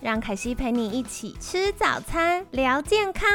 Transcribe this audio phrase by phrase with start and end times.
[0.00, 3.28] 让凯西陪你一起吃早餐，聊健康。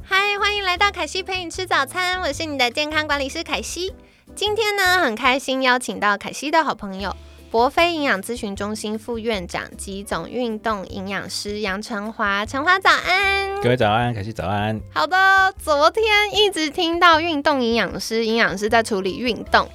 [0.00, 3.92] 嗨，欢迎来到凯西陪你吃早餐，我是你的健康管理师凯西。
[4.36, 7.16] 今天呢，很开心邀请到凯西的好朋友。
[7.50, 14.80] 博飞营养咨询中心副院长及总运动营养师杨成华，成华早安，各位早安，凯西早安。
[14.94, 19.68] 好的，昨天一直听到运动营养师，营养师在处理运动。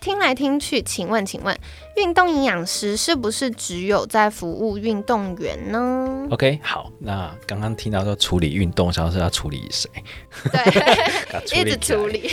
[0.00, 1.56] 听来听去，请问，请问，
[1.96, 9.90] 运动营养师是不是只有在服务运动员呢？OK，好，那刚刚听到说处理运动，想要是要处理谁？
[10.52, 12.30] 对， 一直处理。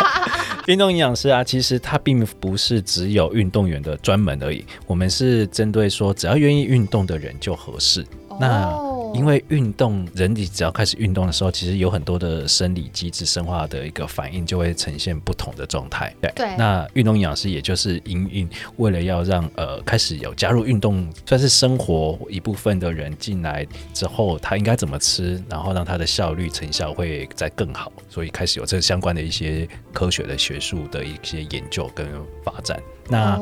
[0.66, 8.04] 运动营养师啊，其实他并不是只有运动员的专门而已，我们是针对说只要愿意运动的人就合适。
[8.40, 8.74] 那
[9.14, 16.14] 因为运动，人体只要开始运动的时候，其实有很多的生理机制、生化的一个反应，就会呈现不同的状态。
[16.20, 32.06] 对，那运动营养师也就是营运，为了要让呃开始有加入运动，算是生活一部分的人进来之后，他应该怎么吃，然后让他的效率、成效会再更好，所以开始有这相关的一些科学的学术的一些研究跟
[32.44, 32.82] 发展。
[33.08, 33.38] 那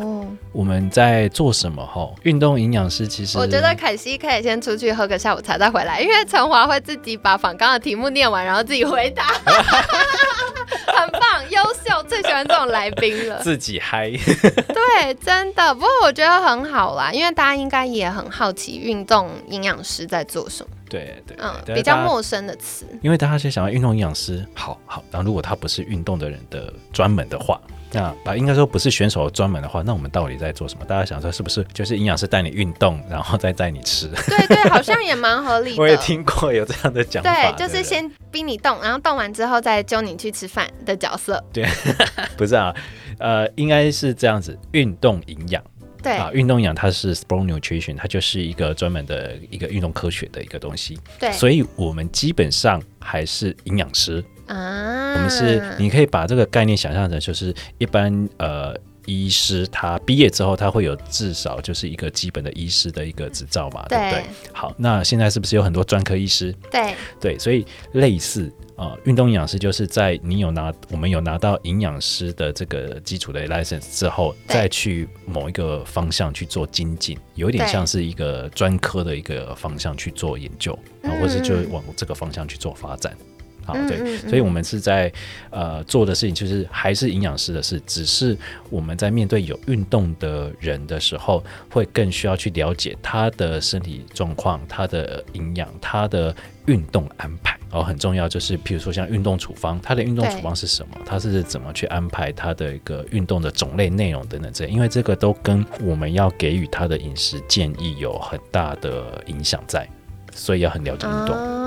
[0.53, 1.85] 我们在做什么？
[1.87, 9.25] 哈，运动营养师其实我觉得凯西可以先出去喝个下午茶再回来，因为陈华会自己把访刚的题目念完，然后自己回答，
[10.87, 15.73] 很棒，优秀，最喜欢这种来宾了，自己嗨，对，真的。
[15.75, 20.71] 不过我觉得很好啦，因为大家应该也很好奇运动营养师在做什么。
[20.91, 27.61] 对对，嗯，比较陌生的词，因为大家先想到运动营养师，好好，然后如果他不是运动的人的专门的话。
[27.93, 30.85] 那啊，应该说不是选手专门的话，那我们到底在做什么？
[30.85, 34.09] 大家想说是不是就是营养师带你运动，然后再带你吃？
[34.09, 35.81] 对对，好像也蛮合理的。
[35.83, 41.43] 我也听过有这样的讲法，对，就是先逼你动，然后动完之后再揪你去吃饭的角色。
[41.53, 41.67] 对，
[42.37, 42.75] 不是啊，
[43.19, 45.63] 呃，应该是这样子，运动营养。
[46.03, 50.99] 对啊，运动营养它是 sport nutrition，它就是一个专门的一个运动科学的一个东西。
[51.21, 54.25] 对，所以我们基本上还是营养师。
[54.53, 58.77] 啊，我们是，你可以把这个概念想象成，就是一般呃
[59.07, 64.25] 医师他毕业之后，他会有至少就是一个基本的医师的一个执照嘛，对不对？
[64.53, 66.55] 好，那现在是不是有很多专科医师？
[66.71, 83.17] 对对，所以类似啊，运动营养师就是在你有拿我们有拿到营养师的这个基础的 license 之后，再去某一个方向去做精进，有点像是一个专科的一个方向去做研究啊，或者就往这个方向去做发展。
[83.65, 85.13] 好，对，所以我们是在
[85.51, 88.37] 呃做的事情，就是还是营养师的事，只是
[88.71, 96.35] 我们在面对有运动的人的时候，会更需要去了解他的身体状况、他的营养、他的
[96.67, 97.57] 运动安排。
[97.71, 100.99] 然后很重要就是，譬如说像运动处方，他的运动处方是什么？
[101.07, 109.89] 他是怎么去安排他的一个运动的种类、内容等等这，因为这个都跟我们要给予他的饮食建议有很大的影响在，
[110.35, 111.62] 所以要很了解运动。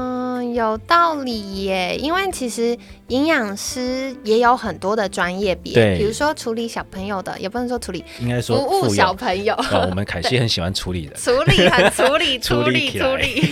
[0.55, 2.77] 有道理耶，因为其实
[3.09, 9.55] 营养师也有很多的专业别，比如说处理小朋友的，也不能说处理，应该说服务小朋友。
[9.71, 13.51] 我们凯西很喜欢处理的， 处理很处理 处理处理，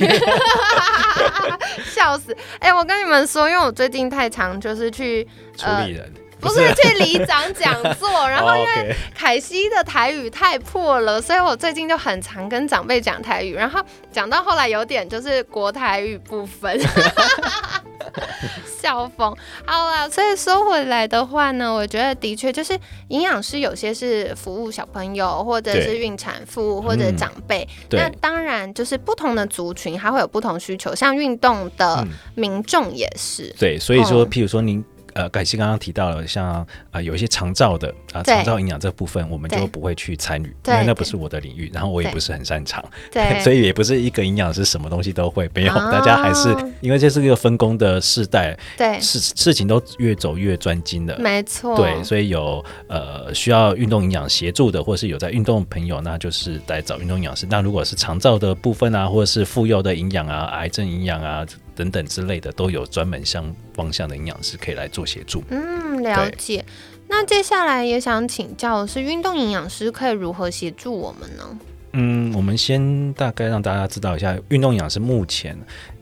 [1.86, 2.36] 笑死！
[2.60, 6.12] 哎，我跟你们说，因为我最近太常就是去处理人。
[6.44, 6.74] 不是。
[6.74, 13.80] 去里长讲座， 然后因为凯西的台语太破了，所以我最近就很常跟长辈讲台语，然后
[14.12, 16.80] 讲到后来有点就是国台语不分，
[18.82, 19.36] 笑疯。
[19.66, 22.78] 好了，所以说回来的话呢，我觉得的确就是
[23.10, 32.06] 营养师有些是服务小朋友，或者是孕产妇或者长辈，那当然就是不同的族群，它会有不同需求，像运动的
[32.36, 33.54] 民众也是。
[33.60, 34.84] 对，所以说，譬如说您。
[35.14, 46.50] 呃，感谢刚刚提到了，像啊有一些肠照的啊，肠照营养这部分，我们就不会去参与，因为那不是我的领域，然后我也不是很擅长，对， 所以也不是一个营养师什么东西都会，没有，大家还是
[46.82, 57.46] 因为这是一个分工的世代，对，事事情都越走越专精的，没错，对，所以有呃需要运动营养协助的，或是有在运动朋友，那就是来找运动营养师。
[57.50, 61.46] 那如果是肠照的部分啊，或者是妇幼的营养啊，癌症营养啊。
[61.76, 65.44] 等等之类的，都有专门相方向的营养师可以来做协助。
[65.50, 66.64] 嗯，了解。
[67.08, 71.60] 那接下来也想请教的是，运动营养师可以如何协助我们呢？
[71.96, 75.56] 嗯，我们先大概让大家知道一下，运动营养师目前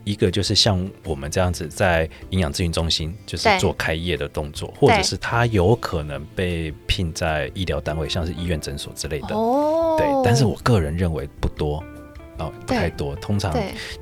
[0.04, 9.36] 一个就是像我们这样子在营养咨询中心，就是做开业的动作，或者是他有可能被聘在医疗单位，像是医院、诊所之类的。
[9.36, 11.84] 哦对，但是我个人认为不多。
[12.42, 13.14] 哦，不太多。
[13.16, 13.54] 通常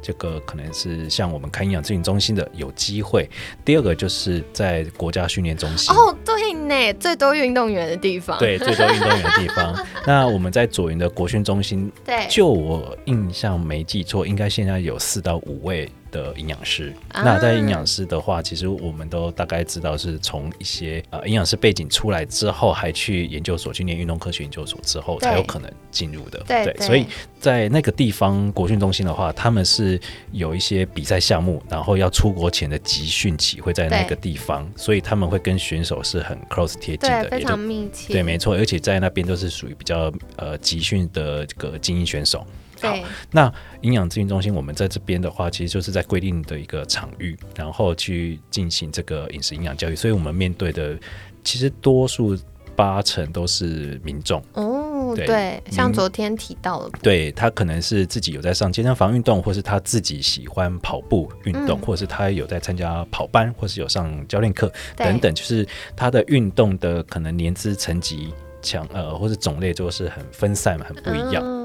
[0.03, 3.29] 这个可能是像我们开营养咨询中心的有机会。
[3.65, 5.95] 第二个就是在国家训练中心。
[5.95, 8.39] 哦，对呢，最多运动员的地方。
[8.39, 9.87] 对，最多运动员的地方。
[10.07, 16.95] 那我们在左营的国训中心，对，就我印象没记错，应该现在有四到五位的营养师。
[17.13, 26.43] 啊那在营养师的话，其实我们都大概知道是从一些呃营养师背景出来之后，还去研究所去念运动科学研究所之后，才有可能进入的。
[26.47, 27.07] 对对所以
[27.39, 30.01] 在那个地方国训中心的话，他们是
[30.33, 38.13] 有一些比赛项目，然后要出国前的集训期会在那个地方，所以他们会跟选手是很 close 贴近的，非也就常密切。
[38.13, 42.47] 对，没错，而且在那边都是属于比较呃集训的这个精英选手。
[42.89, 42.97] 好，
[43.31, 50.99] 那营养咨询中心，我们在这边的话，其实就是在规定的一个场域，然后去进行这个饮食营养教育，所以我们面对的
[51.45, 52.37] 其实多数
[52.77, 54.43] 八成都是民众。
[54.55, 61.83] 哦，对对，像昨天提到了，对他可能是自己有在上健身房运动，或是他自己喜欢跑步运动，嗯。
[61.83, 68.33] 或者是他有在参加跑班，或是有上教练课等等，就是他的运动的可能年资层级
[68.63, 71.43] 强呃，或是种类就是很分散嘛，很不一样。
[71.45, 71.60] 嗯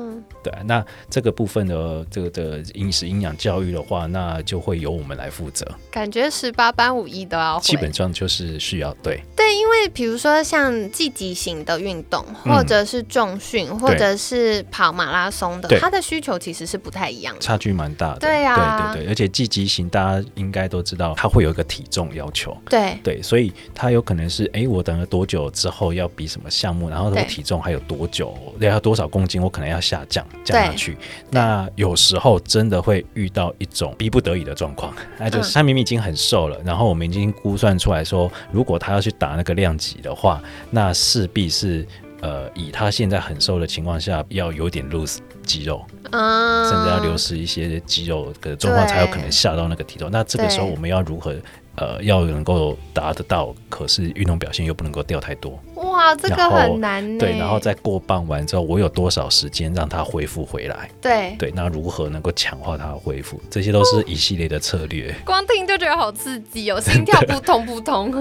[0.45, 7.63] 对啊，那这个部分的这个的饮食营养教育的话，那就会由我们来负责，感觉十八般武艺都要会。
[7.63, 9.23] 基本上就是需要对。
[9.35, 15.79] 对，因为比如说像积极型的运动，或者是重训，或者是跑马拉松的，对。
[15.79, 17.41] 它的需求其实是不太一样的。
[17.41, 18.19] 差距蛮大的。
[18.19, 18.91] 对啊。
[18.93, 22.55] 对对对，而且积极型大家应该都知道，它会有一个体重要求。
[22.69, 22.97] 对。
[23.03, 27.25] 对，所以它有可能是，哎，我等了多久之后要比什么项目，然后我对。
[27.25, 30.97] 体重还有多久，要多少公斤，我可能要下降降下去。
[31.31, 40.41] 那有时候真的会遇到一种逼不得已的状况，那就是嗯他明明已经很瘦了，然后我们已经估算出来说，如果他要去打那个量级的话，
[40.71, 41.87] 那势必是。
[42.21, 50.09] 呃，以他现在很瘦的情况下，要有点 lose 肌肉，嗯，甚至要流失一些肌肉的状况，才有可能下到那个体重。
[50.09, 51.35] 那这个时候我们要如何
[51.75, 55.59] 呃，要能够达得到，可是运动表现又不能够掉太多，
[55.89, 57.17] 哇，这个很难。
[57.17, 60.89] 对，然后在过磅完之后，我有多少时间让它恢复回来？
[61.01, 63.39] 对，对，那如何能够强化它的恢复？
[63.49, 65.13] 这些都是一系列的策略。
[65.25, 68.11] 光听就觉得好刺激哦，心跳 扑通扑通。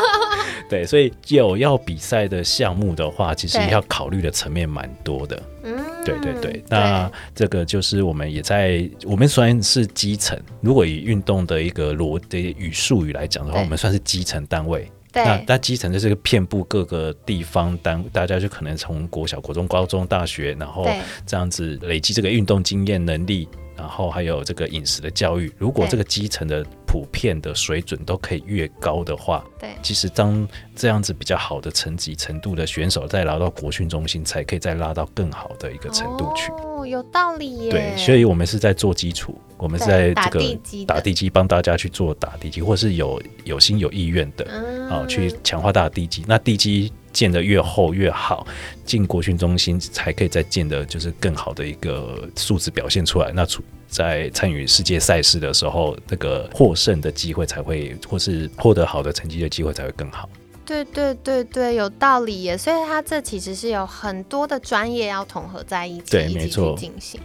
[0.68, 5.42] 对，所以有要比赛的项目的话，其实对要考虑的层面蛮多的。
[5.62, 14.90] 嗯，对对对，那这个就是我们也在，我们虽然是基层，如果以运动的一个逻的语术语来讲的话，我们算是基层单位。
[15.12, 20.86] 对那那基层就是个遍布各个地方单，大家就可能从国小、国中、高中、大学，然后
[21.26, 25.52] 这样子累积这个运动经验能力，然后还有这个饮食的教育。
[25.58, 36.50] 如果这个基层的普遍的水准都可以越高的话，对其实当这样子比较好的层级程度的选手再拉到国训中心，才可以再拉到更好的一个程度去。
[36.52, 37.70] 哦，有道理耶。
[37.70, 46.24] 对，所以我们是在做基础，我们是在这个打地基，帮大家去做打地基，或是有有心有意愿的，嗯啊、去强化大的地基。
[46.26, 48.46] 那地基建得越厚越好，
[48.84, 53.32] 进国训中心才可以再建的就是更好的一个素质表现出来。
[53.32, 60.28] 那出在参与世界赛事的时候，那个获胜的机会才会，或是获得好的成绩的机会才会更好。
[60.64, 62.56] 对对对对，有道理耶。
[62.56, 67.20] 所以它这其实是有很多的专业要统合在一起，一起去对没错进行。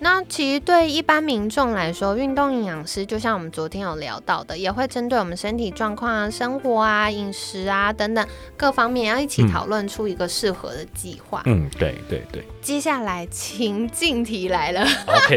[0.00, 8.24] 那其实对一般民众来说，运动营养师就像我们昨天有聊到的，也会针对我们身体状况啊、生活啊、饮食啊等等
[8.56, 11.42] 各方面，要一起嗯讨论出一个适合的计划。
[11.46, 15.36] 嗯，对对对接下来情境题来了，，OK，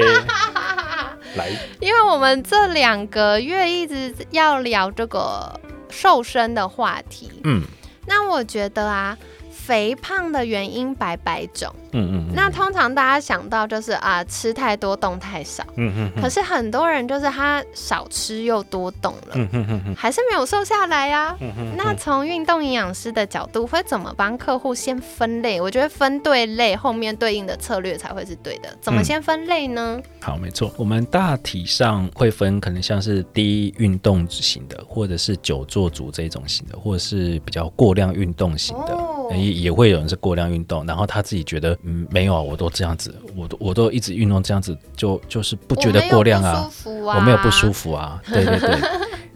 [1.35, 5.59] 来，因为我们这两个月一直要聊这个
[5.91, 7.61] 瘦身的话题，嗯。
[8.07, 9.15] 那我觉得啊，
[9.51, 11.73] 肥胖的原因百百种。
[11.93, 15.63] 嗯嗯，嗯那通常大家想到就是啊，吃太多，动太少。
[15.75, 25.59] 嗯嗯嗯可是很多人就是他少吃又多动了，嗯嗯嗯嗯还是没有瘦下来呀、嗯嗯，那从运动营养师的角度，会怎么帮客户先分类？
[25.59, 28.69] 我觉得分对类，后面对应的策略才会是对的。
[28.79, 29.99] 怎么嗯先分类呢？
[30.21, 48.77] 好，没错，我们大体上会分，可能像是低运动型的，或者是久坐族这种型的，或者是比较过量运动型的，哦也也会有人是过量运动，然后他自己觉得，嗯，没有啊，我都这样子，我都我都一直运动这样子，就就是不觉得过量啊，我没有不舒服啊，对对对，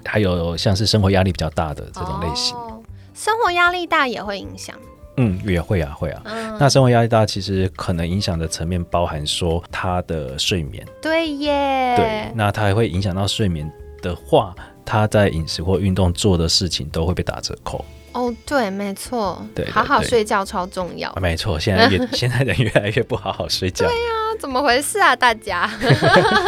[0.05, 2.81] 还有像是生活压力比较大的这种类型，哦
[3.13, 4.75] 生活压力大也会影响。
[5.15, 6.21] 嗯，也会啊，会啊。
[6.25, 13.71] 嗯，那生活压力大，其实可能影响的层面包含说他的睡眠，对耶，对，那它还会影响到睡眠
[14.01, 17.85] 的话，他在饮食或运动做的事情都会被打折扣。
[18.15, 21.09] 哦，对，没错，对对好好睡觉超重要。
[21.09, 23.85] 啊没错，现在越 现在人越来越不好好睡觉。
[23.85, 23.91] 啊，
[24.39, 25.69] 怎么回事啊，大家？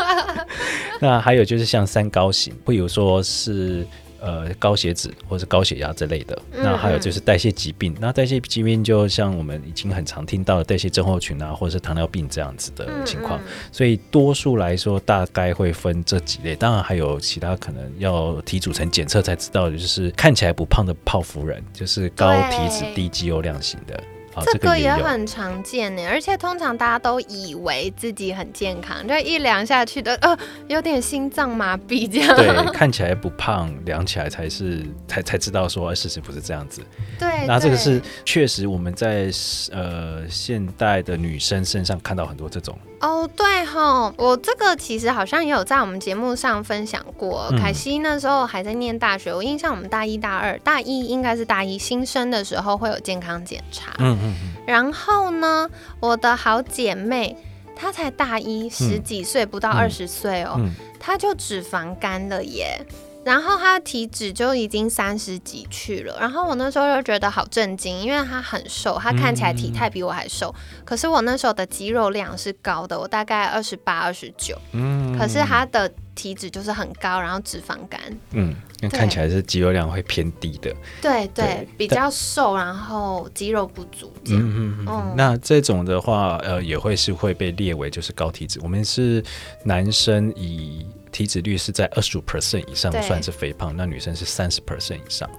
[0.99, 3.85] 那还有就是像三高型，比如说是
[4.19, 6.37] 呃高血脂或是高血压之类的。
[6.53, 13.39] 嗯那还有就是代谢疾病，那代谢疾病就像我们已经很常听到的代谢症候群啊，或者是糖尿病这样子的情况。
[13.39, 16.55] 嗯所以多数来说，大概会分这几类。
[16.55, 24.01] 当然还有其他可能要体组成检测才知道的，就是看起来不胖的泡芙人，就是高体脂低肌肉量型的。
[24.37, 32.35] 啊，这个个也很常见呢，而且通常大家都以为自己很健康，就一量下去的，呃，有点心脏麻痹这样。
[32.35, 36.81] 对， 看起来不胖，量起来才是才才知道说，呃事实不是这样子。
[37.19, 39.31] 对那这个是确实我们在
[39.71, 47.47] 呃现代的女生身上看到很多这种，哦，对吼，我这个其实好像也有在我们节目上分享过。
[47.51, 53.93] 嗯凯西那时候还在念大学，我印象我们大一、大二，大一应该是大一新生的时候会有健康检查。
[53.97, 54.33] 嗯嗯嗯，
[54.65, 55.69] 然后呢，
[55.99, 57.35] 我的好姐妹
[57.75, 59.73] 她才大一，十几岁，不到嗯。
[59.73, 60.71] 二十岁哦，嗯。
[60.99, 62.79] 她就脂肪肝了耶。
[63.27, 70.55] 然后他的体脂就已经三十几去了，然后我那时候就觉得好震惊，因为他很瘦，他看起来体态比我还瘦，
[70.85, 75.17] 可是我那时候的肌肉量是高的，我大概二十八、二十九，嗯。
[75.17, 77.99] 可是他的体脂就是很高，然后脂肪肝，
[78.31, 84.41] 嗯，那看起来是肌肉量会偏低的，对对对，比较瘦，然后肌肉不足这样。
[84.41, 84.85] 嗯嗯嗯。
[84.87, 85.13] 嗯。
[85.17, 88.59] 那这种的话，呃，也会是会被列为就是高体脂。
[88.63, 89.21] 我们是
[89.63, 95.29] 男生以体脂率是在二十五 percent 以上算是肥胖，那女生是三十 percent 以上。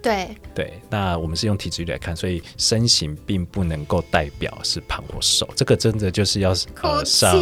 [0.00, 7.36] 对，对，那我们是用体脂率来看，所以身形并不能够代表是胖或瘦，这个真的就是要哭呃上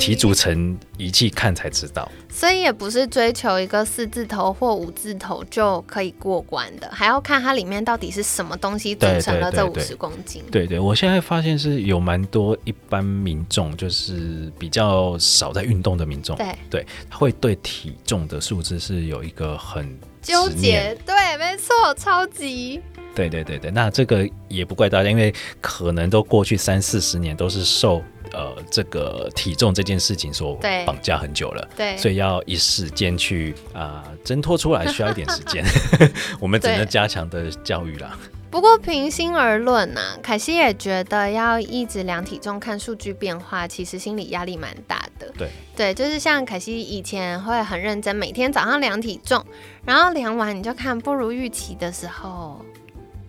[0.00, 0.10] 泣。
[0.10, 2.10] 体组成仪器看才知道。
[2.28, 10.42] 所以也不是追求一个四字头或五字头就可以过关的，还要看它里面到底是什么东西组成了这五十公斤。
[10.50, 22.80] 对对，我现在发现是有蛮多一般民众，就是比较少在运动的民众，对对，会对体重的数字是有一个很纠结，对，没错，超级
[23.14, 31.68] 对对对对，那这个也不怪大家，因为可能都过去三四十年都是受呃这个体重这件事情所对绑架很久了。
[31.76, 35.64] 对，所以要一时间去啊、挣脱出来，需要一点时间。
[36.40, 38.18] 我们只能加强的教育啦。
[38.50, 45.32] 不过平心而论呐、凯西也觉得要一直量体重看数据变化，其实心理压力蛮大的。
[45.38, 49.44] 对对，就是像凯西以前会很认真，每天早上量体重，
[49.84, 52.60] 然后量完你就看不如预期的时候。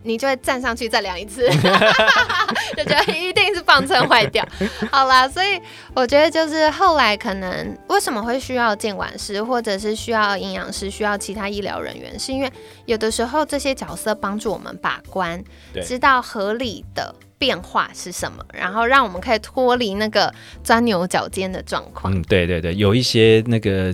[0.04, 1.48] 你就会站上去再量一次，
[2.76, 4.46] 就觉得一定是磅秤坏掉。
[4.92, 5.60] 好啦，所以
[5.94, 12.52] 我觉得就是后来可能为什么会需要监管师，或者是需要营养师，需要其他医疗人员，是因为
[12.86, 15.44] 有的时候这些角色帮助我们把关，
[15.86, 22.14] 知道合理的变化是什么，然后让我们可以脱离那个钻牛角尖的状况。
[22.14, 23.94] 嗯，对对对，有一些那个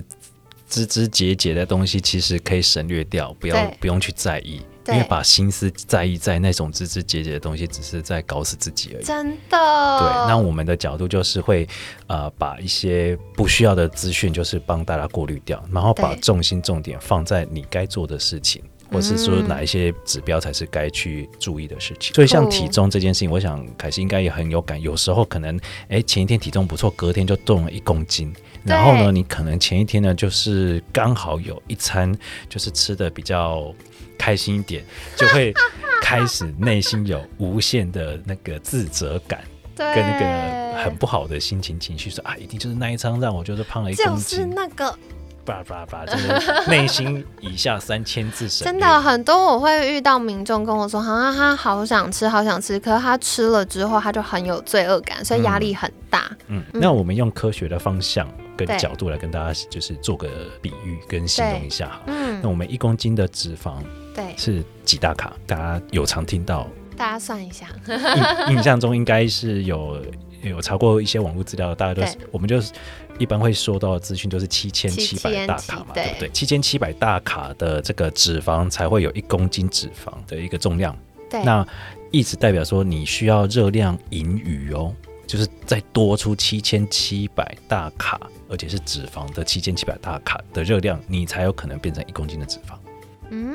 [0.68, 9.04] 枝枝节节的东西，其实可以省略掉，不要不用去在意，因为把心思在意在那种枝枝节节的东西，只是在搞死自己而已。
[9.04, 11.68] 真的，对，那我们的角度就是会，
[12.06, 22.14] 呃，把一些不需要的资讯，就是帮大家过滤掉，然后把重心重点放在你该做的事情，或是说哪一些指标才是该去注意的事情。
[22.14, 28.32] 所以像体重这件事情，我想凯西应该也很有感，有时候可能，哎，前一天体重不错，隔天就重了一公斤。
[28.64, 32.12] 然后呢，你可能前一天呢，就是刚好有一餐，
[32.48, 33.74] 就是吃的比较
[34.18, 34.84] 开心一点，
[35.16, 35.54] 就会
[36.02, 39.42] 开始内心有无限的那个自责感。
[39.80, 44.92] 跟那个很不好的心情情绪说啊，一定就是那一餐让我就是胖了一公就是斤，那个
[45.48, 56.30] 叭叭叭，就是内心以下三千字省真的很多，我会遇到民众跟我说，啊，他好想吃，好想吃，可是他吃了之后，他就很有罪恶感，所以压力很大。
[56.48, 58.28] 嗯，那我们用科学的方向
[58.58, 60.28] 跟角度来跟大家就是做个
[60.60, 62.02] 比喻跟形容一下哈。
[62.08, 62.40] 嗯。
[62.42, 63.76] 那，我们一公斤的脂肪
[64.14, 65.32] 对，是几大卡？
[65.46, 67.66] 大家有常听到，大家算一下，
[68.50, 70.04] 印 印象中应该是有
[70.42, 72.72] 有查过一些网络资料，大家都是我们就是
[73.18, 76.30] 一般会收到的资讯都是七千七百大卡嘛，对不对？
[76.30, 80.96] 七千七百大卡的这个脂肪才会有一公斤脂肪的一个重量，
[81.28, 81.66] 对，那
[82.10, 84.94] 意思代表说你需要热量盈余哦，
[85.26, 92.78] 就是再多出七千七百大卡，而且是脂肪的七千七百大卡的热量，你才有可能变成一公斤的脂肪。
[93.30, 93.54] 嗯，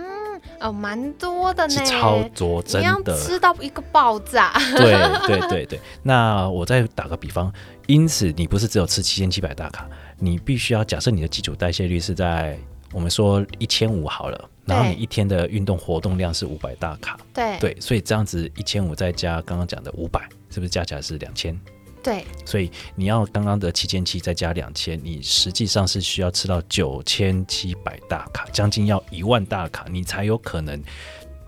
[0.64, 3.16] 哦，蛮多的呢，是超多，真的。
[3.20, 4.54] 吃到一个爆炸。
[4.78, 4.94] 对
[5.28, 7.52] 对对对，那我再打个比方，
[7.86, 9.86] 因此你不是只有吃七千七百大卡，
[10.18, 12.58] 你必须要假设你的基础代谢率是在
[12.94, 21.60] 我们说一千五好了，然后你一天的运动活动量是五百大卡，对对，所以这样子一千五再加刚刚讲的五百，是不是加起来是两千？
[22.04, 30.84] 对所以你要刚刚的七千七再加两千，你实际上是需要吃到九千七百大卡，将近要一万大卡，你才有可能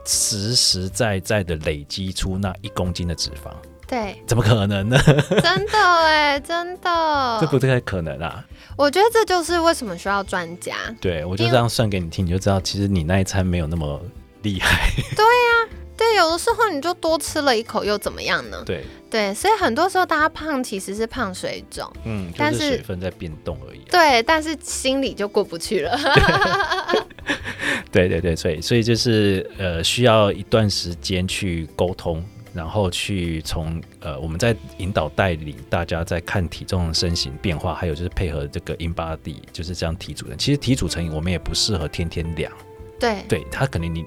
[0.05, 3.51] 实实在在的累积出那一公斤的脂肪。
[3.88, 4.97] 对，怎么可能呢？
[5.43, 8.43] 真的哎，真的， 这不太可能啊！
[8.75, 10.75] 我觉得这就是为什么需要专家。
[11.00, 14.01] 对我就这样算给你听，你就知道其实你那一餐没有那么
[14.41, 14.89] 厉害。
[15.15, 18.63] 对呀对，有的时候你就多吃了一口又怎么样呢？
[18.65, 18.83] 对，
[19.15, 23.88] 对，所以很多时候大家胖其实是胖水肿，嗯，但是是水分在变动而已啊。
[23.89, 25.98] 对，但是心里就过不去了。
[27.93, 32.22] 对对对，所以所以就是呃，需要一段时间去沟通，
[32.53, 40.38] 然后去从呃，我们在引导带领大家在看体重、身形变化，还有就是配合这个 in body，就是这样体组成。
[40.38, 42.51] 其实体组成我们也不适合天天量，
[43.00, 44.03] 对对他可能你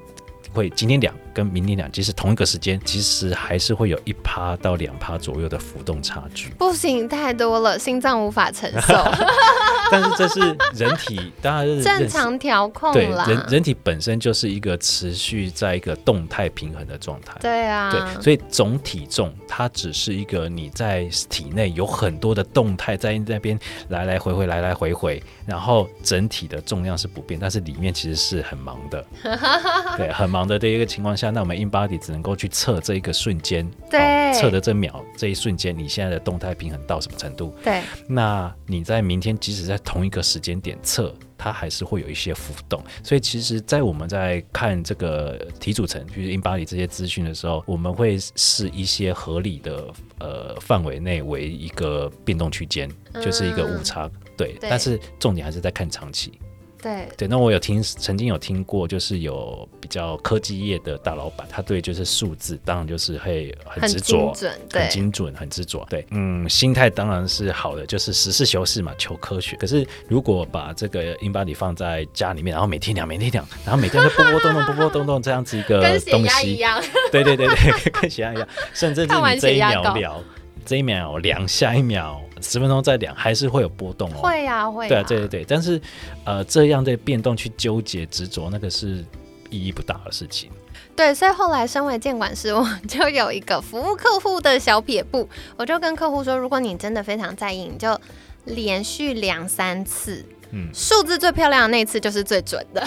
[0.52, 6.48] 会今天量跟明天量，即使同一个时间，其实还是会有一趴到两趴左右的浮动差距。
[6.58, 8.94] 不行，太多了，心脏无法承受，
[9.88, 10.40] 但是这是
[10.74, 13.24] 人体，当然是正常调控对啦。
[13.28, 17.36] 人人体本身就是一个持续在一个动态平衡的状态。
[17.40, 23.56] 对啊，对，所以总体重它只是一个你在体内有很多的动态在那边
[23.90, 29.06] 来来回回来来回回，然后整体的重量是不变，但是里面其实是很忙的，
[29.96, 37.54] 对，很忙的的一个情况下，那我们 in body 只能够去测这一个瞬间，对哦测的这秒这一瞬间，你现在的动态平衡到什么程度？
[37.64, 42.82] 对那你在明天即使在同一个时间点测，它还是会有一些浮动。
[43.02, 49.86] 所以其实，在我们在看这个体组成，就是 in body 这些资讯的时候，我们会视一些合理的
[50.20, 52.90] 呃范围内为一个变动区间，
[53.22, 54.10] 就是一个误差。
[54.36, 56.38] 对，对但是重点还是在看长期。
[56.80, 65.86] 对对，那我有听，曾经有听过，就是有比较科技业的大老板，他对就是数字，当然就是会很很执着精，准，很精准，很执着。
[65.90, 69.56] 对，嗯，心态当然是好的，就是实事求是嘛，求科学。
[69.56, 76.82] 可是如果把这个 in body 放在家里面，然后每天量，每天量，然后每天都波波动动、波波动动这样子一个东西， 压一样。
[77.10, 80.22] 对对对对，跟血压一样，甚至是 你这一秒量，
[80.68, 84.18] 这一秒量，下一秒十分钟再量，还是会有波动哦。
[84.18, 85.80] 会呀、会呀、对啊，对对对，但是
[86.26, 89.02] 呃，这样的变动去纠结执着，那个是
[89.48, 90.50] 意义不大的事情。
[90.94, 95.26] 对，所以后来身为监管师，我就有一个服务客户的小撇步，
[95.56, 97.98] 我就跟客户说，如果你真的非常在意，你就
[98.44, 100.22] 连续量三次。
[100.50, 102.82] 嗯数字最漂亮的那一次就是最准的，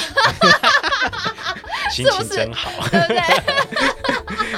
[1.93, 3.21] 心情真好，对不对？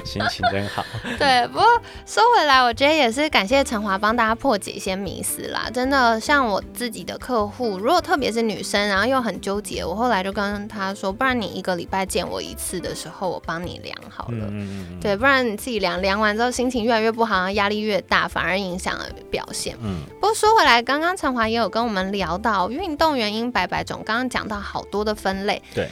[0.05, 0.85] 心情真好。
[1.17, 1.65] 对，不过
[2.05, 5.69] 说回来，我觉得也是感谢陈华帮大家破解一些迷思啦。
[5.73, 14.45] 真的，像我自己的客户，如果特别是女生，然后又很纠结，我后来就跟她说，不然你一个礼拜见我一次的时候，我帮你量好了。
[14.49, 19.75] 嗯嗯嗯对，不然你自己量量完之后，心情越来越不好，压力越大，反而影响了表现。
[19.81, 25.89] 嗯，不过说回来，刚刚陈华也有跟我们聊到运动原因百百种，刚刚讲到好多的分类，对，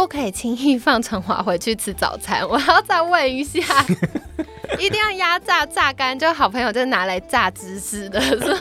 [0.00, 2.40] 不可以轻易放陈华回去吃早餐。
[2.48, 3.60] 我要再问一下，
[4.80, 8.54] 一定要压榨榨干，就好朋友就拿来榨知识的， 所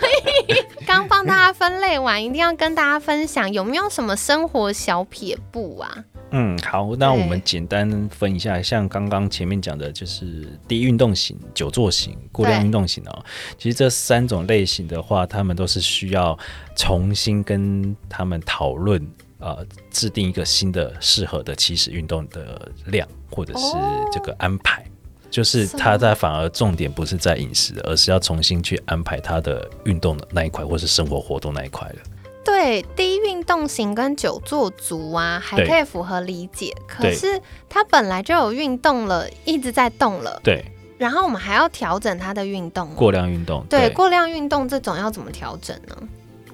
[0.50, 0.54] 以
[0.86, 5.90] 刚帮大家分类完，一定要跟大家分享有没有什么生活小撇步啊？
[6.32, 13.24] 嗯，好，那我们简单分一下，像刚刚前面讲的，就是低运动型、久坐型、过量运动型哦。
[13.58, 16.38] 其实这三种类型的话，他们都是需要
[16.76, 19.02] 重新跟他们讨论，
[19.40, 24.86] 呃，制定一个新的适合的起始运动的量，或者是哦这个安排。
[25.32, 31.96] 就是他在反而重点不是在饮食，而是要重新去安排他的运动的那一块，或是生活活动那一块了。
[32.44, 36.76] 对，低运动型跟久坐族啊，还可以符合理解。
[36.88, 40.66] 可是他本来就有运动了，一直在动了，对，
[40.98, 42.96] 然后我们还要调整他的运动哦。
[42.96, 45.96] 过量运动，对过量运动这种要怎么调整呢？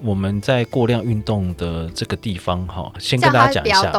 [0.02, 3.92] 我们在过量运动的这个地方哈，先跟大家讲一下，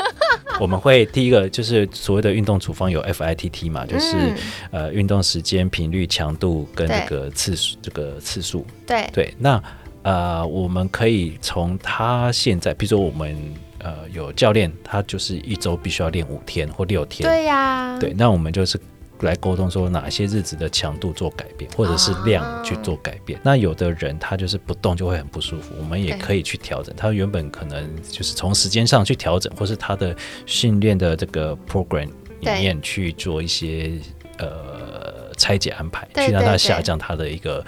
[0.60, 4.36] 我们会第一个就是所谓的运动处方有 FITT 嘛，就是、嗯
[4.70, 8.66] 呃运动时间、频率、强度跟对这个次数，这个次数。
[8.86, 9.08] 对。
[9.12, 9.62] 对，那
[10.02, 13.36] 呃我们可以从他现在，比如说我们
[13.78, 18.78] 呃有教练，他就是一周必须要练五天或六天，对呀，对，那我们就是
[19.20, 23.40] 来沟通说哪些日子的强度做改变，或者是量去做改变。
[23.42, 26.94] 那有的人他就是不动就会很不舒服，我们也可以去调整。
[26.96, 32.08] 他原本可能就是从时间上去调整，或是他的训练的这个 program
[32.40, 33.92] 里面去做一些
[34.38, 37.64] 呃拆解安排，去让他下降他的一个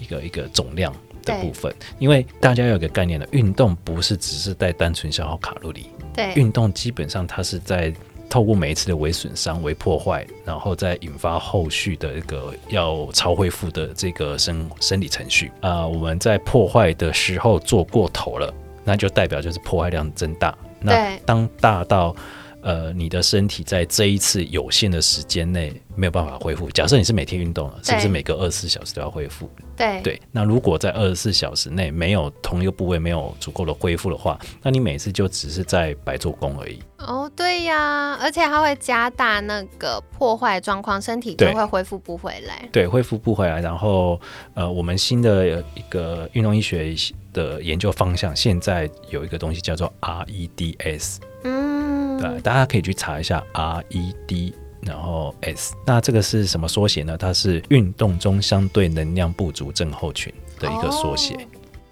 [0.00, 1.74] 一个一个总量的部分。
[1.98, 7.92] 因为大家要有个概念的，运动不是只是在单纯消耗卡路里，对，运动基本上它是在。
[8.32, 18.50] 透过每一次的微损伤、微破坏，然后再引发后续的一个要超恢复的这个生生理程序啊，我们在破坏的时候做过头了，
[18.84, 20.56] 那就代表就是破坏量增大。
[20.80, 22.16] 那当大到。
[22.64, 26.70] 呃，你的身体在这一次有限的时间内没有办法恢复。
[26.70, 29.50] 假设你是每天运动了，是不是每隔二十四小时都要恢复？
[29.82, 30.22] 对对。
[30.30, 36.78] 那如果在二十四小时内没有同一个部位没有足够的恢复的话，那你每次就只是在白做工而已。
[36.98, 42.68] 哦，对呀，而且它会加大那个破坏状况，身体就会恢复不回来。
[42.70, 43.60] 对，恢复不回来。
[43.60, 44.20] 然后，
[44.54, 46.94] 呃，我们新的一个运动医学
[47.32, 51.16] 的研究方向，现在有一个东西叫做 REDS。
[51.42, 57.16] 嗯，对，大家可以去查一下 R E D，然后 S，那这个是什么缩写呢？
[57.16, 61.36] 它是运动中相对能量不足症候群的一个缩写，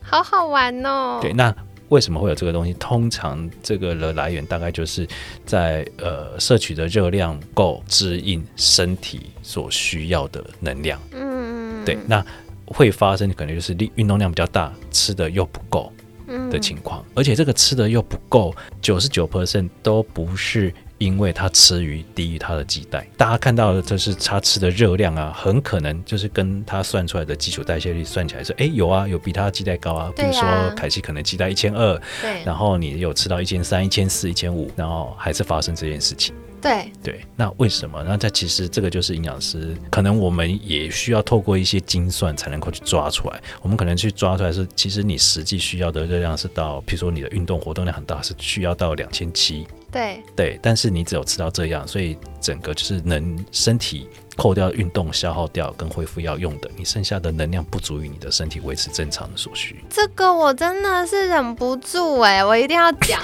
[0.01, 1.19] 好好玩哦。
[1.23, 1.55] 对，那
[1.89, 2.73] 为什么会有这个东西？
[2.75, 5.07] 通常这个的来源大概就是
[5.47, 11.01] 在呃摄取的热量够支应身体所需要的能量。
[11.13, 12.25] 嗯，对，那
[12.67, 15.93] 会发生可能就是力运动量比较大，吃的又不够。
[16.49, 30.43] 的情况，而且这个吃的又不够，九十九 percent 都不是因为他吃鱼低于他的基带，大家看到的就是他吃的热量啊，很可能就是跟他算出来的基础代谢率算起来是，哎，有啊，有比他的基带高啊，比如说
[30.77, 36.35] 凯西可能基带一千二，对，然后你有吃到一千三、一千四、一千五，然后还是发生这件事情。
[36.61, 38.05] 对对，那为什么？
[38.07, 43.41] 那在其实这个就是营养师，可能我们也需要透过一些精算才能够去抓出来。
[43.63, 49.67] 我们可能去抓出来是，其实你实际需要的热量是到，比如说你的运动活动量很大，是需要到两千七。
[49.91, 59.85] 对对，但是你只有吃到这样，所以整个就是能身体扣掉运动消耗掉跟恢复要用的，你剩下的能量不足以你的身体维持正常的所需。
[59.91, 63.21] 这个我真的是忍不住哎，我一定要讲。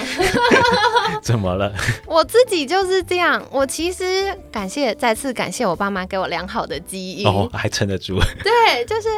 [1.22, 1.72] 怎么了？
[2.06, 3.42] 我自己就是这样。
[3.50, 8.18] 我其实感谢再次感谢我爸妈给我良好的基因哦，还撑得住。
[8.42, 9.08] 对，就是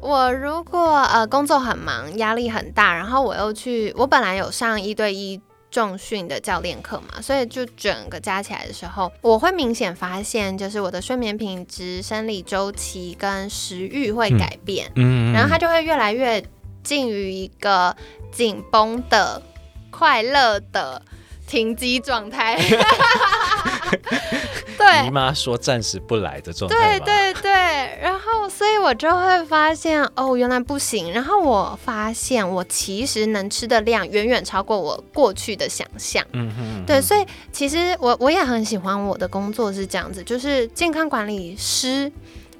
[0.00, 5.40] 我如果呃工作很忙，压力很大，然后我又去，我本来有上一对一。
[5.70, 16.42] 重训的教练课嘛，所以就整个加起来的时候，我会明显发现，就是我的睡眠品质、生理周期跟食欲会改变，嗯，然后它就会越来越
[16.82, 17.94] 近于一个
[18.32, 19.42] 紧绷的、
[19.90, 21.02] 快乐的。
[21.48, 22.58] 停机状态，
[24.78, 27.50] 对，姨妈说暂时不来的状态，对对对，
[28.00, 31.12] 然后所以我就会发现，哦，原来不行。
[31.12, 42.10] 然后我发现我其实能吃的量远远超过我过去的想象，嗯哼，对，所以其实我我也很喜欢我的工作是这样子，就是健康管理师。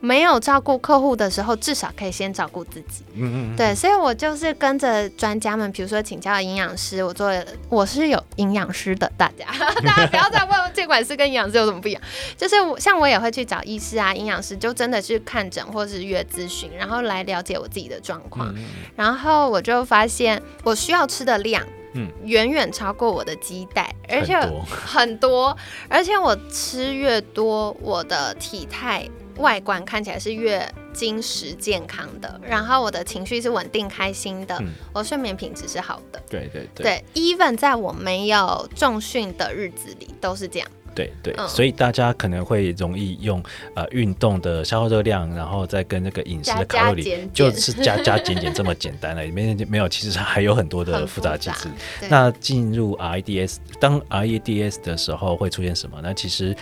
[0.00, 3.04] 没有照顾客户的时候，至少可以先照顾自己。
[3.14, 7.32] 嗯嗯，对，所以我就是跟着专家们，比如说请教营养师，我做
[7.68, 9.46] 我是有营养师的，大家
[9.84, 12.02] 大家不要再问监管师跟营养师有什么不一样。
[12.36, 18.54] 就是我像我也会去找医师啊、营养师，就真的去看诊或是约咨询，然后来了解我自己的状况。
[18.94, 21.62] 然后我就发现我需要吃的量，
[21.94, 25.56] 嗯，远远超过我的鸡蛋，而且很多，
[25.88, 29.08] 而且我吃越多，我的体态。
[29.38, 34.60] 外观看起来是越精实健康的，然后我的情绪是稳定开心的，
[34.92, 36.20] 我睡眠品质是好的。
[36.28, 40.68] 对对对，even 在我没有重训的日子里都是这样。
[40.94, 43.40] 对对，所以大家可能会容易用
[43.74, 51.68] 呃运动的消耗热量，然后再跟那个饮食的卡路里，就是加加减减这么简单了， 里面没有，其实还有很多的复杂机制。
[52.08, 56.00] 那进入 REDS，当 REDS 的时候会出现什么？
[56.02, 56.56] 那其实。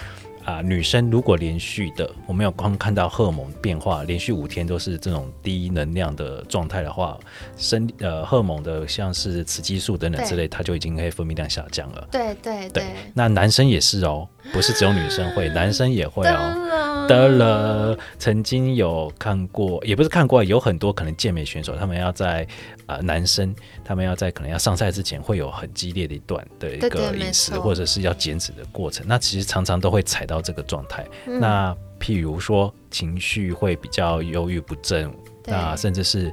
[0.46, 7.18] 啊，女生如果连续的，我们有光看到荷尔蒙变化，连续五天都是这种低能量的状态的话，
[7.56, 12.08] 生呃荷尔蒙的像是雌激素等等之类，它就已经可以分泌量下降了。
[12.12, 12.84] 对对对。
[13.12, 17.06] 那男生也是哦，不是只有女生会，男生也会哦。
[17.08, 22.46] 得了，曾经有看过，也不是看过，有很多可能健美选手，他们要在。
[22.88, 23.52] 呃，男生
[23.84, 29.04] 他们要在可能要上赛之前会有很激烈的一段的一个饮食，或者是要减脂的过程。
[29.08, 31.04] 那其实常常都会踩到这个状态。
[31.24, 35.12] 那譬如说情绪会比较忧郁不振，
[35.46, 36.32] 那甚至是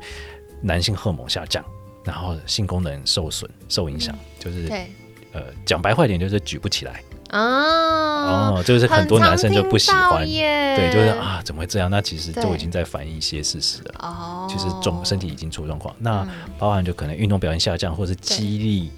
[0.61, 1.65] 男性荷尔蒙下降，
[2.03, 4.67] 然后性功能受损受影响，就是
[5.31, 7.01] 呃讲白话点就是举不起来。
[7.33, 11.89] 啊，哦，就是很多男生就不喜欢，耶，对，就是啊，怎么会这样？
[11.89, 13.95] 那其实就已经在反映一些事实了。
[13.99, 16.29] 哦，其实总身体已经出状况，那嗯。
[16.59, 18.91] 包含就可能运动表现下降，或是肌力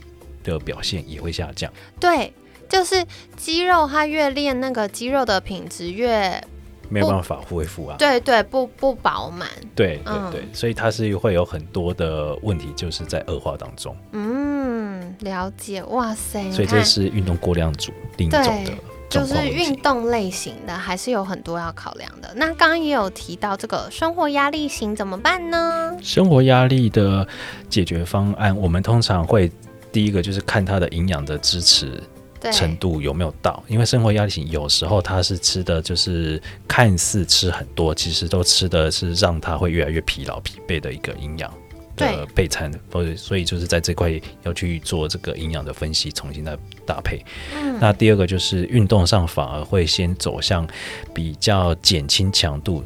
[0.43, 1.71] 的表现也会下降。
[1.99, 2.31] 对，
[2.67, 3.03] 就是
[3.37, 6.43] 肌肉它越练那个肌肉的品质越
[6.89, 7.95] 没有办法恢复啊。
[7.97, 13.95] 对对不不饱满，对对嗯对，所以它是会有很多的问题，就是在恶化当中。
[14.11, 18.71] 嗯，了解，哇塞，所以这是运动过量组另一种的
[19.09, 19.35] 就是。
[19.47, 22.33] 运动类型的，还是有很多要考量的。
[22.35, 25.95] 那刚刚也有提到这个生活压力型怎么办呢？
[26.01, 27.25] 生活压力的
[27.69, 29.49] 解决方案，我们通常会
[29.91, 32.01] 第一个就是看它的营养的支持对，
[32.51, 41.49] 程度有没有到，因为生活压力型有时候他是吃的就是看似吃很多，其实都吃的是让他会越来越疲劳、疲惫的一个营养
[41.95, 44.11] 的对备餐，或者所以就是在这块
[44.43, 47.23] 要去做这个营养的分析，重新再搭配。
[47.55, 50.67] 嗯那第二个就是运动上反而会先走向
[51.13, 52.83] 比较减轻强度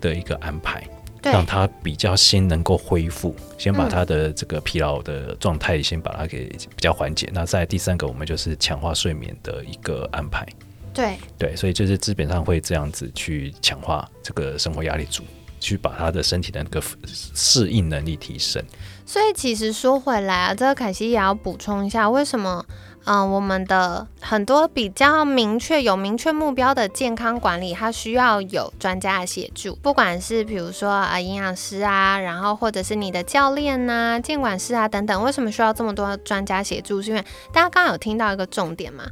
[0.00, 0.82] 的一个安排。
[1.22, 7.30] 对让他比较先能够恢复，先把嗯它的这个疲劳的状态先把它给比较缓解。
[7.32, 10.44] 那在第三个，我们就是强化睡眠的一个安排。
[10.92, 15.22] 对对，所以就是基本上会这样子去强化这个生活压力组，
[15.60, 18.62] 去把他的身体的那个适应能力提升。
[19.06, 22.64] 所以其实说回来啊，这个凯西也要补充一下，为什么？
[23.04, 37.02] 嗯、我们的很多比较明确、有明确目标的健康管理，它需要有专家的协助，不管是比如说啊营养师啊，然后或者是你的教练呐、监管师啊等等，为什么需要这么多专家协助？
[37.02, 39.04] 是因为大家刚刚有听到一个重点嘛，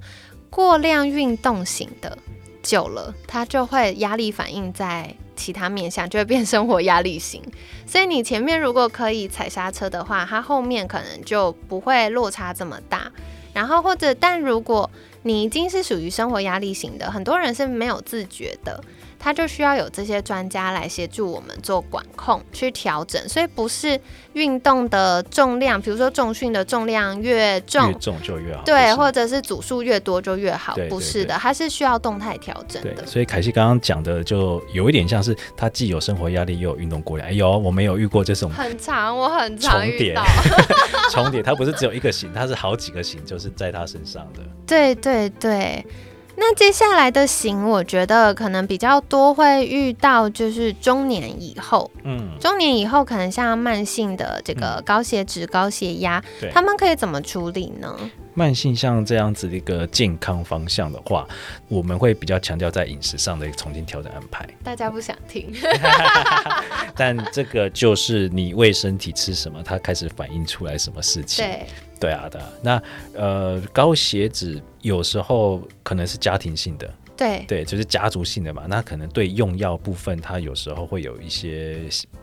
[0.50, 2.16] 过量运动型的
[2.62, 7.42] 久了，它就会压力反应在其他面向，就会变生活压力型。
[7.86, 12.99] 所以你前面如果可以踩刹车的话，它后面可能就不会落差这么大。
[13.60, 14.90] 然后或者，但如果
[15.24, 18.82] 你已经是属于生活压力型的，很多人是没有自觉的，
[19.20, 23.28] 他就需要有这些专家来协助我们做管控、去调整。
[23.28, 24.00] 所以不是
[24.32, 28.62] 运动的重量，比如说重训的重量越重越，重就越好。
[28.64, 33.06] 对，或者是组数越多就越好对，不是的，它是需要动态调整的，。
[33.06, 37.28] 所以凯西刚刚讲的就有一点像是他既有生活压力又有运动过量。
[37.28, 40.24] 哎呦，我没有遇过这种很长，我很常重叠遇到。
[41.12, 44.40] 重叠，它不是只有一个型，它是好几个型，就是在他身上的。
[44.64, 45.84] 对对对，
[46.42, 51.90] 那接下来的型，我觉得可能比较多会遇到，就是中年以后。
[52.02, 57.94] 嗯，中年以后，可能像慢性的这个高血脂、高血压对，他们可以怎么处理呢？
[58.32, 61.28] 慢性像这样子的一个健康方向的话，
[61.68, 64.48] 我们会比较强调在饮食上的一个重新调整安排。
[64.64, 65.52] 大家不想听，
[66.96, 71.44] 但这个就是你为身体吃什么，它开始反映出来什么事情。
[71.44, 71.66] 对
[72.00, 72.48] 对啊，对啊。
[72.62, 72.82] 那
[73.14, 78.64] 呃，高血脂有时候可能是家庭性的，对对，就是家族性的嘛。
[78.66, 81.78] 那可能对用药部分，他有时候会有一些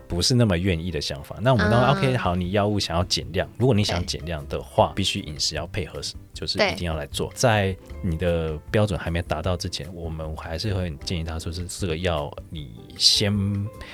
[0.08, 1.36] 不是那么愿意的想法。
[1.40, 6.00] 那我们当然、嗯 OK，好，你药物想要减量，如果你想对减量的话，必须饮食要配合，
[6.34, 7.30] 就是一定要来做。
[7.32, 13.32] 在你的标准还没达到之前，我们还是会建议他说是这个药你先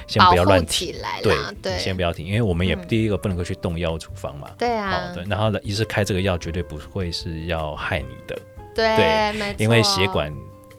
[0.06, 0.94] 先不要乱停。
[1.22, 4.50] 对，，对你先不要停，因为我们也嗯第一个不能够去动药物处方嘛。
[4.56, 8.38] 对啊好，的，然后呢，医师开这个药绝对不会是要害你的，
[8.74, 10.32] 对对，因为血管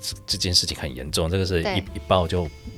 [0.05, 2.43] 这这件事情很严重，这个是一一爆就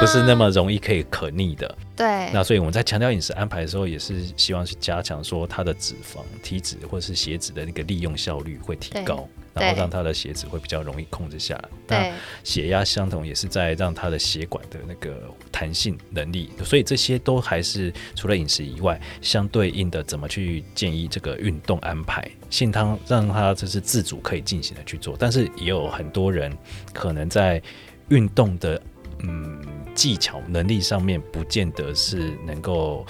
[0.00, 1.76] 不是那么容易可以可逆的。
[1.96, 2.30] 对。
[2.32, 11.68] 那所以我们在强调饮食安排的时候，也是希望去加强说它的脂肪、体脂或是血脂的那个利用效率会提高，然后让它的血脂会比较容易控制下来。
[11.88, 12.12] 那对
[12.44, 26.52] 血压相同也是在让它的血管的那个弹性能力，所以这些都还是除了饮食以外，相对应的怎么去建议这个运动安排，信汤让它就是自主可以进行的去做，但是也有很多人
[26.92, 27.62] 可能在
[28.08, 28.80] 运动的
[29.20, 29.60] 嗯
[29.96, 33.04] 技巧能力上面，不见得是能够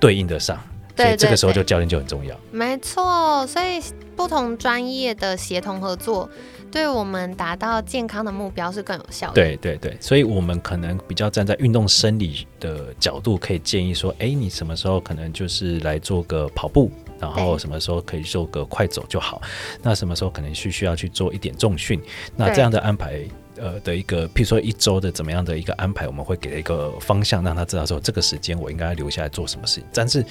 [0.00, 0.56] 对应得上，
[0.96, 2.34] 所对以这个时候就教练就很重要。
[2.50, 3.80] 没错，所以
[4.16, 6.28] 不同专业的协同合作，
[6.72, 9.34] 对我们达到健康的目标是更有效的。
[9.34, 19.40] 对对对，所以我们可能比较站在运动生理的角度，可以建议说，哎，你什么时候可能就是来做个跑步，然后什么时候可以做个快走就好。
[19.82, 22.00] 那什么时候可能需需要去做一点重训？
[22.34, 23.22] 那这样的安排。
[23.58, 29.84] 呃的一个，譬如说一周的怎么样的一个安排，我们会给一个方向，让他知道说这个时间我应该留下来做什么事情。
[29.92, 30.24] 但是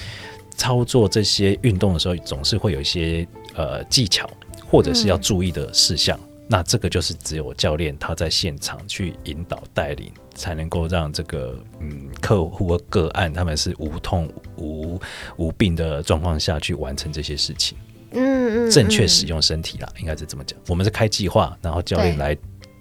[0.55, 4.29] 操作这些运动的时候，总是会有一些呃技巧，
[4.69, 6.19] 或者是要注意的事项。
[6.47, 15.01] 那这个就是只有教练他在现场去引导带领，才能够让这个嗯客户和个案他们是无痛无
[15.37, 17.75] 无病的状况下去完成这些事情。
[18.11, 20.57] 嗯嗯，正确使用身体啦，应该是这么讲。
[20.67, 22.37] 我们是开计划，然后教练来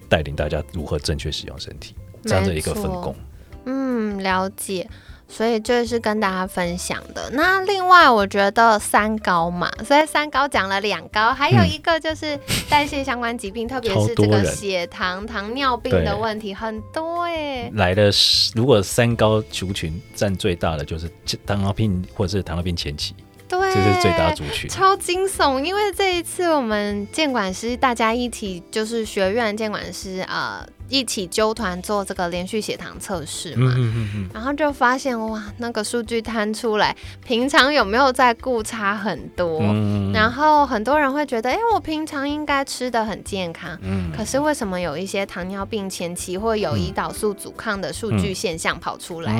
[0.09, 3.15] 带领大家如何正确使用身体，这样的一个分工。
[3.65, 4.89] 嗯，了解。
[5.27, 7.31] 所以这是跟大家分享的。
[7.31, 12.39] 那另外，我觉得三高嘛，所以三高讲了两高，还有嗯一个就是
[12.69, 17.71] 代谢相关疾病，特别是这个血糖、糖尿病的问题很多哎。
[17.73, 18.11] 来的，
[18.53, 21.09] 如果三高族群占最大的就是
[21.43, 23.24] 糖尿病或者是糖尿病前期，对，
[23.75, 24.69] 这是最大族群。
[24.69, 33.73] 超惊悚，因为这一次我们监管师大家一起就是学院监管师呃一起纠团做这个连续血糖测试嘛。
[33.75, 39.59] 嗯嗯嗯然后就发现哇，那个数据摊出来，平常有没有在顾差很多。
[39.61, 49.35] 嗯然后很多人会觉得，哎，我平常应该吃的很健康，嗯可是为什么有一些糖尿病前期或有胰岛素阻抗的数据现象跑出来？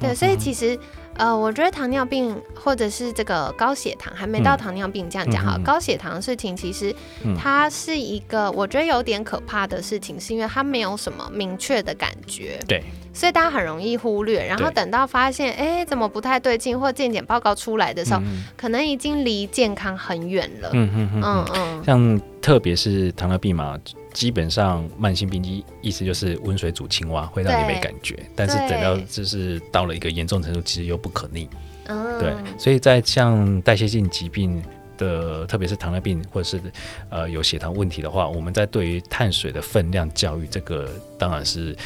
[0.00, 0.78] 对，所以其实
[1.16, 4.58] 呃，我觉得糖尿病或者是这个高血糖，还没到嗯。
[4.58, 6.94] 糖尿病这样讲哈，高血糖的事情其实
[7.24, 7.36] 嗯。
[7.36, 20.70] 它是一个我觉得有点可怕的事情，是因为它没有什么明确的感觉，对，所以大家很容易忽略，然后等到发现哎怎么不太对劲，或健检报告出来的时候，嗯可能已经离健康很远了。
[20.72, 21.46] 嗯嗯嗯嗯。
[21.54, 23.78] 嗯，像特别是糖尿病嘛，
[24.12, 31.48] 基本上慢性病机意思就是温水煮青蛙，会让你没感觉，但是等到就是到了一个严重程度，其实又不可逆。
[31.86, 34.62] 嗯对，所以在像代谢性疾病
[34.96, 36.62] 的，特别是糖尿病或者是
[37.10, 41.76] 呃有血糖问题的话，我们在对于碳水的分量教育，这个当然是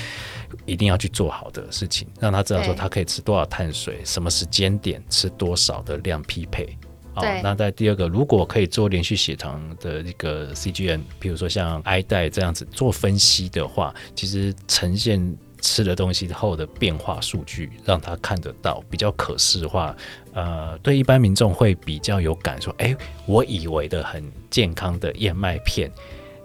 [0.67, 6.77] 一定要去做好的事情，让他知道说他可以吃多少碳水，什么时间点吃多少的量匹配。
[7.16, 19.96] 好对那在第二个，如果可以做连续血糖的一个 CGM，比如说像 i 带这样子做分析的话，其实呈现吃的东西后的变化数据，让他看得到，比较可视化。
[20.35, 25.90] 呃，对一般民众会比较有感，说，哎，我以为的很健康的燕麦片，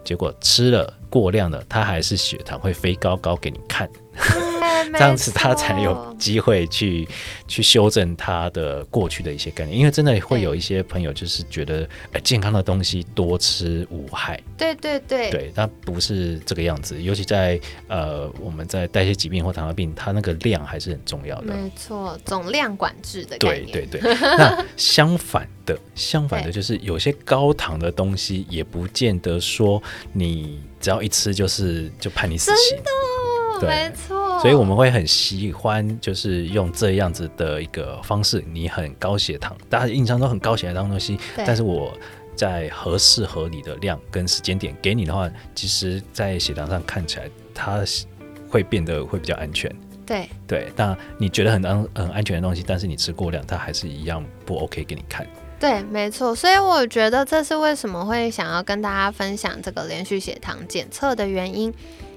[0.06, 3.90] 结果吃了过量了，它还是血糖会飞高高给你看。
[4.14, 7.08] 对 这样子他才有机会去
[7.48, 15.30] 去修正他的过去的一些概念，因为真的会有一些朋友就是觉得，哎、健康的东西多吃无害，对对对。
[15.32, 21.54] 对，但不是这个样子，尤其在呃我们在代谢疾病或糖尿病，它那个量还是很重要的。
[21.54, 23.90] 没错，总量管制的概对念。
[23.90, 32.78] 对对， 那相反的，相反的 就是有些高糖的东西，也不见得说你只要一吃就是就判你死刑。
[32.78, 32.84] 对
[33.68, 34.40] 没错。
[34.40, 38.44] 所以我们会很喜欢，就是用这样子的一个方式。
[38.52, 41.96] 你很高血糖，大家印象中很高血糖的东西，但是我
[42.36, 47.84] 在合适合理的量跟时间点给你的话，其实在血糖上看起来它
[48.50, 49.72] 会变得会比较安全。
[50.04, 55.26] 对对，那你觉得很安很安全的东西，但是你吃过量，它还是一样不 OK 给你看。
[55.60, 56.34] 对，没错。
[56.36, 61.72] 所以我觉得这是为什么会想要跟大家分享这个连续血糖检测的原因。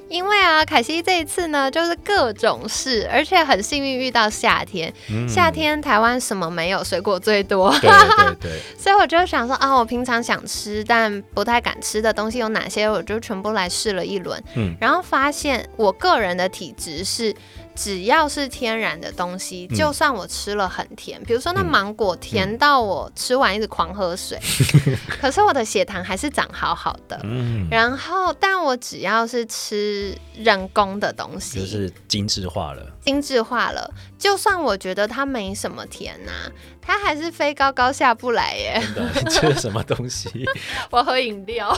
[0.09, 4.93] 因为啊，凯西这一次呢，就是各种事，而且很幸运遇到夏天。
[5.11, 14.41] 嗯夏天台湾什么没有，水果最多，对对对， 所以我就想说啊，我平常想吃但不太敢吃的东西有哪些，我就全部来试了一轮。
[14.55, 17.35] 嗯然后发现我个人的体质是，
[17.75, 24.39] 只要是天然的东西，嗯就算我吃了很甜，比如说那嗯芒果甜到我吃完一直狂喝水，
[25.21, 27.21] 可是我的血糖还是长好好的。
[27.25, 32.87] 嗯，然后，但我只要是吃人工的东西，就是精致化了。
[33.05, 36.33] 精致化了，就算我觉得它没什么甜呐、
[36.81, 38.83] 它还是飞高高下不来耶。
[38.83, 40.31] 真的，你 吃了什么东西？
[40.91, 41.77] 我喝饮料，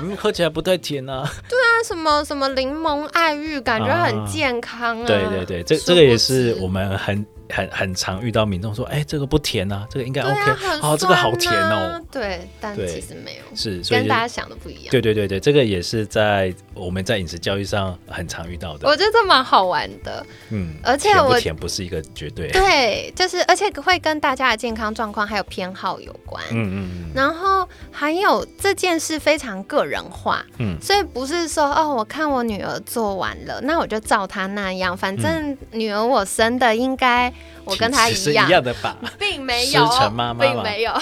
[0.00, 1.28] 嗯，喝起来不太甜啊。
[1.50, 4.91] 那什么什么柠檬爱玉，感觉很健康啊。
[5.06, 10.40] 对对对，这这个也是我们很很很常遇到民众说，哎，这个不甜啊，这个应该 OK，
[10.80, 12.04] 哦，这个好甜啊哦。
[12.10, 14.90] 对，但其实没有，是，所以跟大家想的不一样。
[14.90, 18.88] 对对对对，这个也是在我们在饮食教育上很常遇到的。
[18.88, 22.48] 我觉得这蛮好玩的，嗯，而且我甜不是一个绝对。
[22.48, 26.42] 对，就是而且会跟大家的健康状况还有偏好有关。
[26.50, 37.32] 嗯嗯嗯然后还有这件事非常个人化，嗯所以不是说哦，我看我女儿做完了，那我就照她那样，反正女儿我生的应该
[37.64, 38.96] 我跟她其实是一样，一样的吧？
[39.18, 40.92] 并没有，师承妈妈并没有，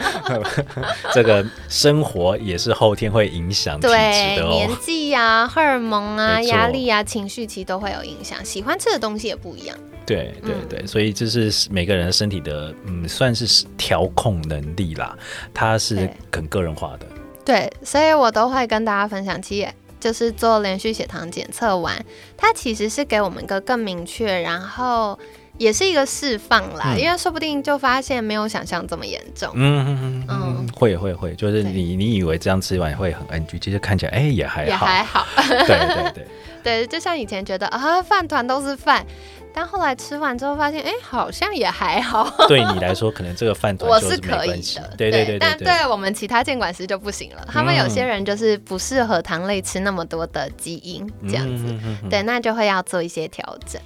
[1.12, 4.76] 这个生活也是后天会影响体质对的年哦。
[4.80, 9.76] 纪啊、荷尔蒙啊、压力啊、情绪其实都会有影响，喜欢吃的东西也不一样。
[10.06, 15.16] 对对嗯对，所以这是每个人身体的，嗯，算是调控能力啦，
[15.54, 17.06] 它是很个人化的。
[17.44, 19.68] 对，所以我都会跟大家分享，其实
[20.00, 22.04] 就是做连续血糖检测完，
[22.36, 25.16] 它其实是给我们一个更明确，然后
[25.60, 26.98] 也是一个释放啦，嗯。
[26.98, 29.50] 因为说不定就发现没有想象这么严重。
[29.54, 36.26] 嗯嗯嗯嗯嗯，会会会，就是你你以为这样吃完会很 NG，其实看起来哎也还也好，还好，对对 对，
[36.64, 39.04] 对，就像以前觉得啊，饭团都是饭，
[39.52, 45.86] 但后来吃完之后发现，哎，好像也还好，对你来说可能这个饭团 我是可以的，，对对对但对。
[45.90, 51.64] 我们其他监管师就不行了，他们有些人就是不适合糖类吃那么多的基因，这样子，
[52.08, 53.80] 对，那就会要做一些调整。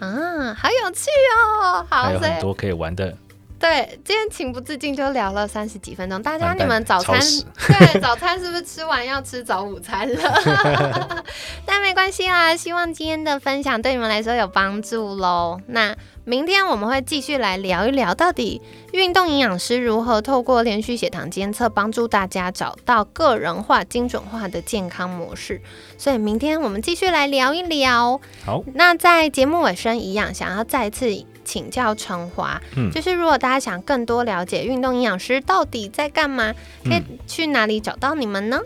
[0.00, 3.14] 对，啊，好有趣哦，好，还有很多可以玩的，
[3.58, 6.22] 对，今天情不自禁就聊了三十几分钟。
[6.22, 7.20] 大家你们早餐
[7.68, 11.24] 对早餐是不是吃完要吃早午餐了？
[11.66, 15.60] 但没关系啦，希望今天的分享对你们来说有帮助喽。
[15.66, 15.94] 那
[16.30, 18.62] 明天我们会继续来聊一聊，到底
[18.92, 25.60] 运动营养师如何透过连续血糖监测，帮助大家找到个人化、精准化的健康模式。
[25.98, 28.20] 所以明天我们继续来聊一聊。
[28.46, 31.12] 好，那在节目尾声一样，想要再次
[31.44, 36.54] 请教陈华，嗯就是如果大家想更多了解运动营养师到底在干嘛，
[36.84, 38.60] 可以嗯去哪里找到你们呢？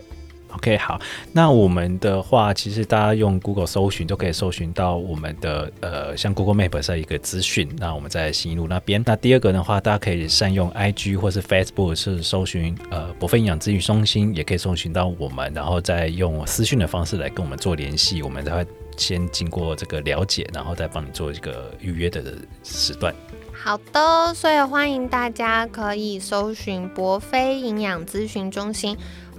[0.55, 0.99] OK，好，
[1.33, 7.69] 那我们的话，其实大家用 Google 搜寻都可以搜寻到我们的呃，像 Google Map 上一个资讯。
[7.77, 9.03] 那我们在新一路那边。
[9.05, 18.65] 那第二个的话，大家可以善用 IG 或是 Facebook 是搜寻呃博菲营养咨询中心，也可以搜寻到我们，然后再用私讯的方式来跟我们做联系，我们才会
[18.97, 22.23] 先经过这个了解，然后再帮你做一个预约的
[22.63, 23.13] 时段。
[23.51, 28.95] 好的，所以欢迎大家可以搜寻博飞营养咨询中心。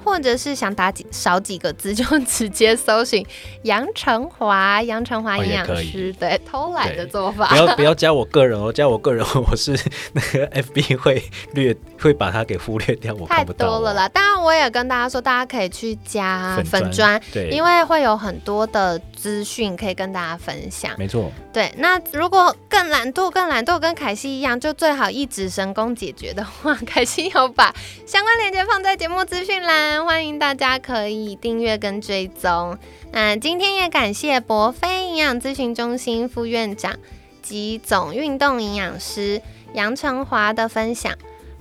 [0.07, 3.27] 或者是想打几少几个字，就直接搜寻
[3.63, 7.57] 杨成华、杨成华营养师，对，偷懒的做法不。
[7.57, 9.77] 要不要加我个人哦，加我个人我是
[10.13, 11.21] 那个 FB 会
[11.55, 13.71] 略会把它给忽略掉，我太看不到、哦。
[13.71, 14.09] 多了啦！
[14.09, 20.93] 当然，我也跟大家说，大家可以去加粉砖，对，因为会有很多的资讯可以跟大家分享。
[20.99, 27.75] 没错，对，那如果更懒惰、更懒惰，跟凯西一样，就最好一指神功解决的话，凯西有把
[28.07, 32.77] 相关链接放在节目资讯栏，欢迎大家可以订阅跟追踪。
[33.13, 36.95] 那今天也感谢博飞营养咨询中心副院长
[37.41, 39.41] 及总运动营养师
[39.73, 41.15] 杨成华的分享。